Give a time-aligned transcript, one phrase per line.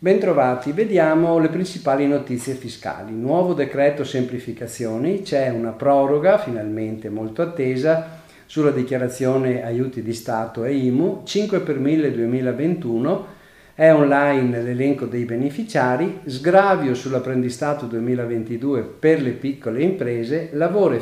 [0.00, 3.12] Bentrovati, vediamo le principali notizie fiscali.
[3.12, 10.74] Nuovo decreto semplificazioni, c'è una proroga finalmente molto attesa sulla dichiarazione aiuti di Stato e
[10.74, 13.26] IMU, 5 per 1000 2021,
[13.74, 21.00] è online l'elenco dei beneficiari, sgravio sull'apprendistato 2022 per le piccole imprese, lavoro,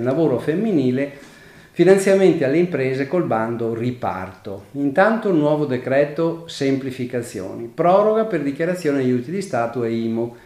[0.00, 1.32] lavoro femminile
[1.76, 4.66] Finanziamenti alle imprese col bando riparto.
[4.74, 7.66] Intanto nuovo decreto semplificazioni.
[7.66, 10.36] Proroga per dichiarazione aiuti di Stato e IMU.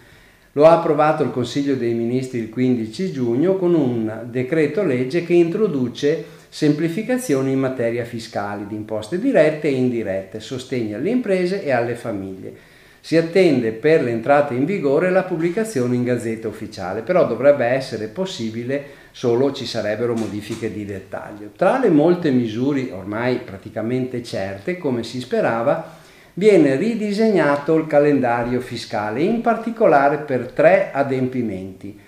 [0.53, 5.35] Lo ha approvato il Consiglio dei Ministri il 15 giugno con un decreto legge che
[5.35, 11.95] introduce semplificazioni in materia fiscale di imposte dirette e indirette, sostegno alle imprese e alle
[11.95, 12.78] famiglie.
[13.01, 18.85] Si attende per l'entrata in vigore la pubblicazione in Gazzetta Ufficiale, però dovrebbe essere possibile
[19.13, 21.51] solo ci sarebbero modifiche di dettaglio.
[21.57, 25.97] Tra le molte misure ormai praticamente certe, come si sperava,
[26.35, 31.99] viene ridisegnato il calendario fiscale, in particolare per tre adempimenti.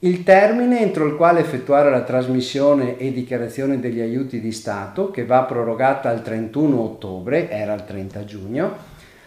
[0.00, 5.24] Il termine entro il quale effettuare la trasmissione e dichiarazione degli aiuti di Stato, che
[5.24, 8.76] va prorogata al 31 ottobre, era il 30 giugno,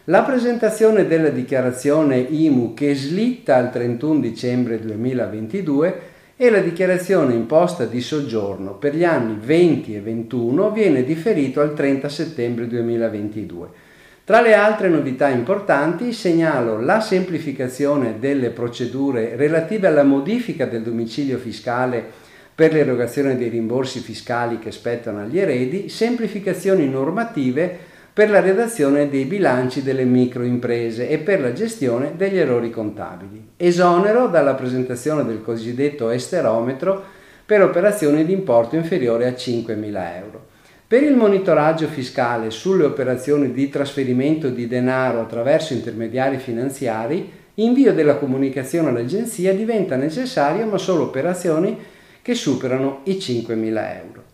[0.05, 5.99] la presentazione della dichiarazione IMU che slitta al 31 dicembre 2022
[6.35, 11.75] e la dichiarazione imposta di soggiorno per gli anni 20 e 21 viene differito al
[11.75, 13.67] 30 settembre 2022.
[14.23, 21.37] Tra le altre novità importanti segnalo la semplificazione delle procedure relative alla modifica del domicilio
[21.37, 22.03] fiscale
[22.55, 29.23] per l'erogazione dei rimborsi fiscali che spettano agli eredi, semplificazioni normative per la redazione dei
[29.23, 33.51] bilanci delle microimprese e per la gestione degli errori contabili.
[33.55, 37.01] Esonero dalla presentazione del cosiddetto esterometro
[37.45, 40.49] per operazioni di importo inferiore a 5.000 euro.
[40.87, 48.15] Per il monitoraggio fiscale sulle operazioni di trasferimento di denaro attraverso intermediari finanziari, invio della
[48.15, 51.77] comunicazione all'agenzia diventa necessario ma solo operazioni
[52.21, 54.30] che superano i 5.000 euro.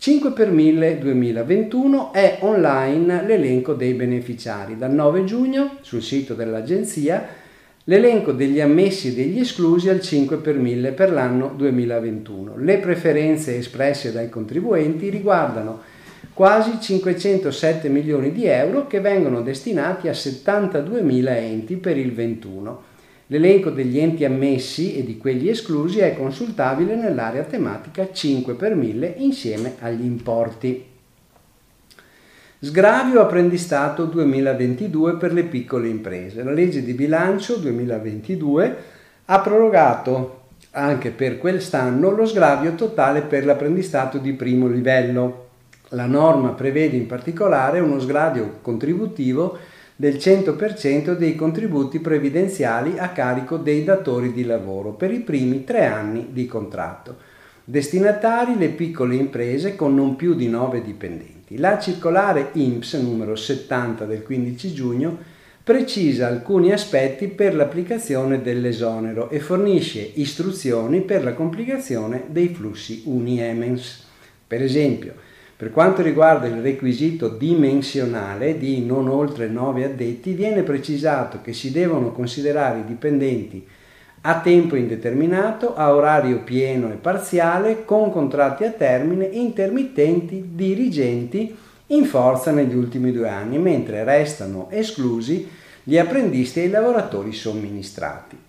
[0.00, 4.78] 5 per 1000 2021 è online l'elenco dei beneficiari.
[4.78, 7.26] Dal 9 giugno sul sito dell'agenzia
[7.82, 12.58] l'elenco degli ammessi e degli esclusi al 5 per 1000 per l'anno 2021.
[12.58, 15.80] Le preferenze espresse dai contribuenti riguardano
[16.32, 22.87] quasi 507 milioni di euro che vengono destinati a 72.000 enti per il 21
[23.30, 29.14] L'elenco degli enti ammessi e di quelli esclusi è consultabile nell'area tematica 5 per 1000
[29.18, 30.84] insieme agli importi.
[32.58, 36.42] Sgravio apprendistato 2022 per le piccole imprese.
[36.42, 38.76] La legge di bilancio 2022
[39.26, 45.48] ha prorogato anche per quest'anno lo sgravio totale per l'apprendistato di primo livello.
[45.90, 49.58] La norma prevede in particolare uno sgravio contributivo
[50.00, 55.86] del 100% dei contributi previdenziali a carico dei datori di lavoro per i primi tre
[55.86, 57.16] anni di contratto.
[57.64, 61.58] Destinatari le piccole imprese con non più di 9 dipendenti.
[61.58, 65.18] La circolare INPS numero 70 del 15 giugno
[65.64, 74.06] precisa alcuni aspetti per l'applicazione dell'esonero e fornisce istruzioni per la complicazione dei flussi Uniemens.
[74.46, 75.14] Per esempio,
[75.58, 81.72] per quanto riguarda il requisito dimensionale di non oltre 9 addetti, viene precisato che si
[81.72, 83.66] devono considerare i dipendenti
[84.20, 92.04] a tempo indeterminato, a orario pieno e parziale, con contratti a termine, intermittenti, dirigenti in
[92.04, 95.48] forza negli ultimi due anni, mentre restano esclusi
[95.82, 98.47] gli apprendisti e i lavoratori somministrati.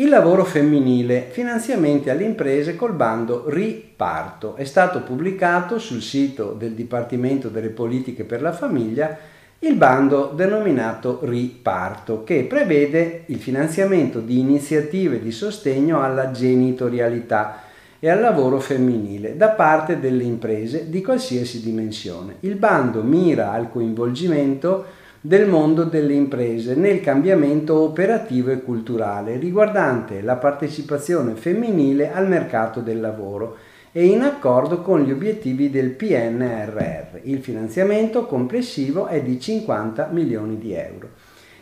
[0.00, 4.54] Il lavoro femminile, finanziamenti alle imprese col bando Riparto.
[4.54, 9.14] È stato pubblicato sul sito del Dipartimento delle Politiche per la Famiglia
[9.58, 17.64] il bando denominato Riparto, che prevede il finanziamento di iniziative di sostegno alla genitorialità
[17.98, 22.36] e al lavoro femminile da parte delle imprese di qualsiasi dimensione.
[22.40, 24.86] Il bando mira al coinvolgimento
[25.22, 32.80] del mondo delle imprese nel cambiamento operativo e culturale riguardante la partecipazione femminile al mercato
[32.80, 33.56] del lavoro
[33.92, 37.18] e in accordo con gli obiettivi del PNRR.
[37.24, 41.08] Il finanziamento complessivo è di 50 milioni di euro.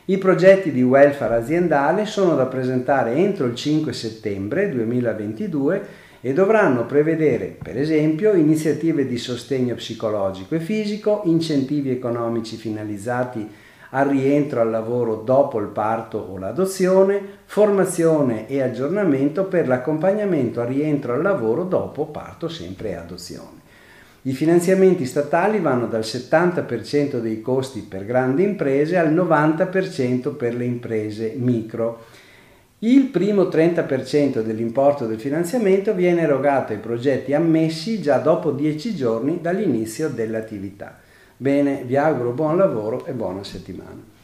[0.05, 6.85] I progetti di welfare aziendale sono da presentare entro il 5 settembre 2022 e dovranno
[6.85, 13.49] prevedere, per esempio, iniziative di sostegno psicologico e fisico, incentivi economici finalizzati
[13.91, 20.67] al rientro al lavoro dopo il parto o l'adozione, formazione e aggiornamento per l'accompagnamento al
[20.67, 23.57] rientro al lavoro dopo parto sempre e adozione.
[24.23, 30.65] I finanziamenti statali vanno dal 70% dei costi per grandi imprese al 90% per le
[30.65, 32.05] imprese micro.
[32.81, 39.41] Il primo 30% dell'importo del finanziamento viene erogato ai progetti ammessi già dopo 10 giorni
[39.41, 41.01] dall'inizio dell'attività.
[41.37, 44.18] Bene, vi auguro buon lavoro e buona settimana.